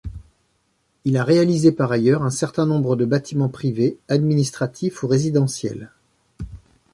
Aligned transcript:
Il 1.05 1.15
a 1.15 1.23
réalisé 1.23 1.71
par 1.71 1.91
ailleurs 1.91 2.23
un 2.23 2.31
certain 2.31 2.65
nombre 2.65 2.95
de 2.95 3.05
bâtiments 3.05 3.49
privés, 3.49 3.99
administratifs 4.09 5.03
ou 5.03 5.07
résidentiels. 5.07 5.91